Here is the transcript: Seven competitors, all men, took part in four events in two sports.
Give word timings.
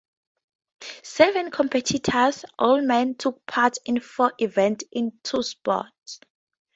Seven 1.03 1.51
competitors, 1.51 2.43
all 2.57 2.81
men, 2.81 3.13
took 3.13 3.45
part 3.45 3.77
in 3.85 3.99
four 3.99 4.33
events 4.39 4.83
in 4.91 5.19
two 5.21 5.43
sports. 5.43 6.19